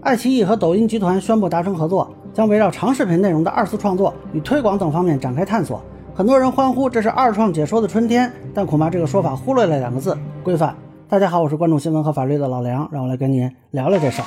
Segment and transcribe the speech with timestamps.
[0.00, 5.82] 爱奇艺和抖音集团宣布达成合作，将围绕长视频内容的二次创作与推广等方面展开探索。
[6.14, 10.72] 很多人欢呼这是二创解说的春天，但恐怕这个说法忽略了两个字：规范。
[11.08, 14.26] 大家好，我是关注新闻和法律的老梁，让我来跟您聊聊这事儿。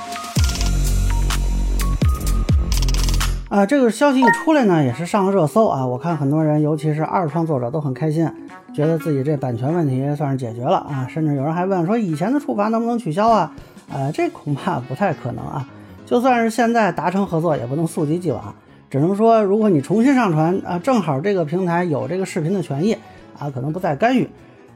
[3.47, 5.85] 啊，这个消息一出来呢，也是上了热搜啊。
[5.85, 8.29] 我看很多人，尤其是二创作者都很开心，
[8.73, 11.07] 觉得自己这版权问题算是解决了啊。
[11.09, 13.53] 甚至有人还问说，以前的处罚能不能取消啊？
[13.91, 15.67] 呃，这恐怕不太可能啊。
[16.05, 18.53] 就算是现在达成合作，也不能溯及既往，
[18.89, 22.97] 只能说，如果你重新上传啊，正好这个平台有这个视频的权益
[23.37, 24.29] 啊，可能不再干预。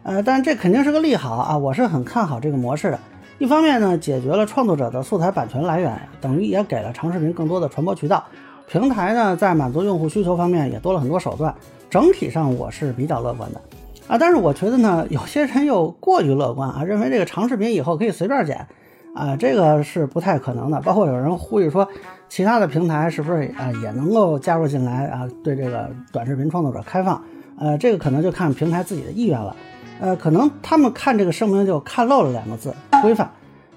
[0.03, 2.99] 呃，但这肯定是个利好啊，我是很看好这个模式的。
[3.37, 8.23] 一方面呢，解决了创作者的素材版权来源，等于也给了长视频更多的传播渠道。
[8.67, 11.53] 平台呢，在满足用户需求方面也多了很多手段，
[11.89, 13.59] 整体上我是比较乐观的
[14.07, 14.17] 啊。
[14.17, 18.65] 但是我觉得呢，有些人又过于乐观啊，认为这个长视频以后可以随便剪
[19.15, 20.79] 啊，这个是不太可能的。
[20.81, 21.87] 包括有人呼吁说，
[22.29, 27.19] 其他的平台是不是啊也能够加入进来啊，对这个短视频创作者开放？
[27.57, 29.55] 呃，这个可能就看平台自己的意愿了。
[30.01, 33.31] 呃，可能他们看这个声明就看漏了两个字：规范。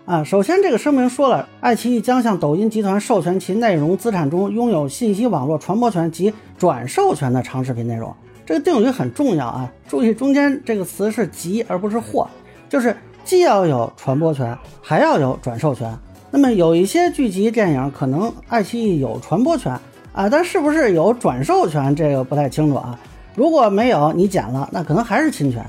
[0.05, 8.13] 啊，首先这个声明说了，爱奇艺将向抖音集团授权其内容资产中拥有信息网络传播权及转授权的长视频内容。
[8.45, 12.27] 这个定语很重要啊，注意中间这个词是及而不是或，
[12.71, 12.97] 就是
[13.29, 15.95] 既要有传播权，还要有转授权。
[16.31, 19.79] 那么有一些剧集电影可能爱奇艺有传播权
[20.15, 22.99] 啊，但是不是有转授权，这个不太清楚啊。
[23.35, 25.63] 如果没有，你剪了，那可能还是侵权。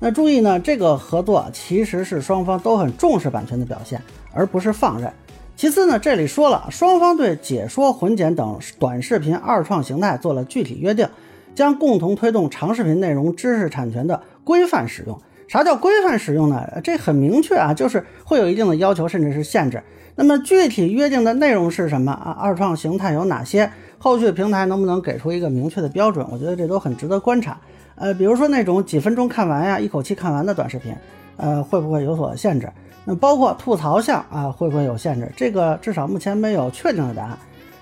[0.00, 4.00] 那注意呢，这个合作其实是双方都很重视版权的表现，
[4.32, 5.12] 而不是放任。
[5.54, 11.06] 其次呢，这里说了，双方对解说、混剪等短视频二创形态做了具体约定，
[11.54, 15.20] 将共同推动长视频内容知识产权的规范使用。
[15.52, 16.66] 啥叫规范使用呢？
[16.82, 19.82] 这很明确啊，就是会有一定的要求，甚至是限制。
[20.14, 22.34] 那么具体约定的内容是什么啊？
[22.40, 23.70] 二创形态有哪些？
[23.98, 26.26] 后续平台能不能给出一个明确的标准？
[26.30, 27.58] 我觉得这都很值得观察。
[27.96, 30.94] 呃，比如说那种几分钟看完呀，一口气看完的短视频，
[31.36, 32.66] 呃，会不会有所限制？
[33.04, 35.30] 那包括吐槽项啊，会不会有限制？
[35.36, 37.38] 这个至少目前没有确定的答案。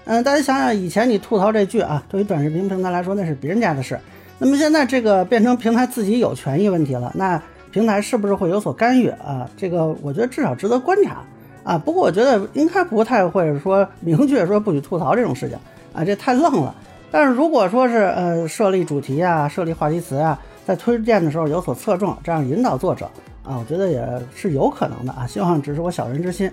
[0.06, 3.96] 嗯，大家想想，以前你吐槽这句啊，对于短视频平台来说那是别人家的事，
[4.38, 9.48] 那么现在这个变成平台自己有权益问题了，那平台是不是会有所干预啊？
[9.56, 11.18] 这个我觉得至少值得观察
[11.62, 11.78] 啊。
[11.78, 15.58] 不过我觉得应该不太会说 明确说不许吐槽这种事情
[15.92, 16.74] 啊，这太愣了。
[17.10, 23.06] 但是如果说是呃设立主题啊，设立话题词啊，在推荐的时候有所侧重，这样引导作者
[23.44, 25.26] 啊，我觉得也是有可能的啊。
[25.26, 26.50] 希望只是我小人之心。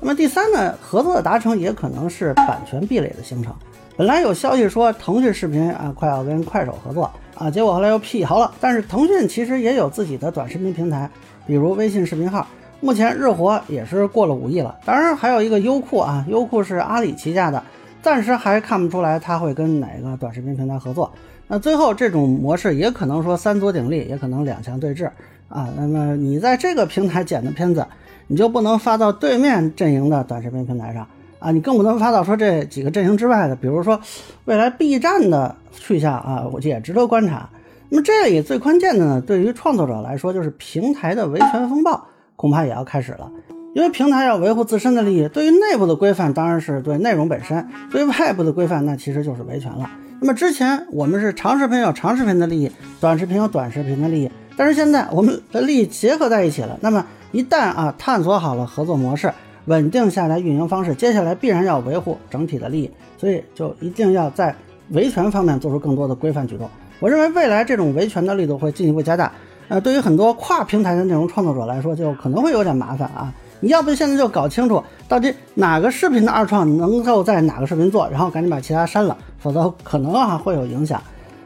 [0.00, 3.54] 那么第三呢，合作的达成也可能是版权壁垒的形成。
[3.96, 8.52] 本来有消息说腾讯视频啊快要跟快手合作啊，结果后来又辟谣了。
[8.60, 11.08] 但是腾讯其实也有自己的短视频平台，
[11.46, 12.46] 比如微信视频号，
[12.80, 14.76] 目前日活也是过了五亿了。
[14.84, 17.62] 当然还有一个优酷啊，优酷是阿里旗下的。
[18.02, 21.10] 暂时还看不出来它会跟哪个短视频平台合作。
[21.48, 25.10] 那最后这种模式也可能说三足鼎立，也可能两强对峙
[25.48, 25.68] 啊。
[25.76, 27.86] 那么你在这个平台剪的片子，
[28.28, 31.06] 你就不能发到对面阵营的短视频平台上
[31.46, 34.00] 啊，你更不能发到说这几个阵营之外的，比如说
[34.46, 37.48] 未来 B 站的去向啊，我也值得观察。
[37.88, 42.04] 那么这里最关键的呢，对于创作者来说，就是平台的维权风暴
[42.34, 43.30] 恐怕也要开始了。
[43.76, 47.62] 因为平台要维护自身的利益，对于内部的规范当然是对内容本身；
[47.92, 49.88] 对于外部的规范，那其实就是维权了。
[50.20, 56.76] 那么之前我们是长视频有长视频的利益，短视频有短视频的利益，但是现在我们的利益结合在一起了。
[56.80, 59.32] 那么一旦啊探索好了合作模式，
[59.66, 64.54] 稳定下来运营方式，接下来必然要维护整体的利益，所以就一定要在
[64.90, 66.68] 维权方面做出更多的规范举动。
[67.00, 69.30] 我认为未来这种维权的力度会进一步加大。
[69.68, 73.32] 呃，对于很多跨平台的内容创作者来说，就可能会有点麻烦啊。
[73.58, 81.02] 你要不现在就搞清楚到底哪个视频的二创能够在哪个视频做，然后赶紧把其他删了，否则可能啊会有影响。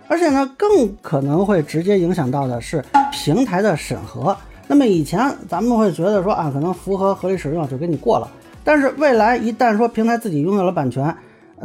[0.06, 4.36] 而且呢，更可能会直接影响到的是平台的审核。
[4.70, 8.30] 那么以前咱们会觉得说啊，可能符合合理使用就给你过了，
[8.62, 11.12] 但是未来一旦说平台自己拥有了版权，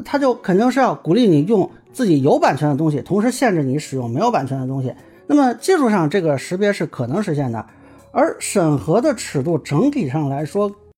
[0.03, 4.91] 它就肯定是要鼓励你用自己有版权的东西，同时限制你使用没有版权的东西。
[5.27, 7.63] 那么技术上这个识别是可能实现的。
[8.12, 10.71] 而审核的尺度整体上来说